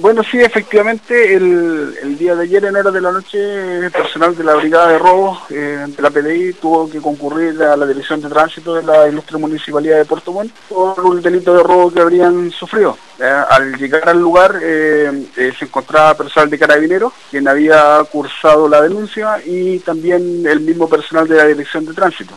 [0.00, 4.44] Bueno, sí, efectivamente, el, día de ayer en horas de la noche, el personal de
[4.44, 8.30] la Brigada de robos eh, de la PDI tuvo que concurrir a la Dirección de
[8.30, 12.50] Tránsito de la Ilustre Municipalidad de Puerto Montt por un delito de robo que habrían
[12.50, 12.96] sufrido.
[13.18, 18.66] Eh, al llegar al lugar eh, eh se encontraba personal de Carabineros, quien había cursado
[18.66, 22.28] la denuncia, y también el mismo personal de la Dirección de Tránsito.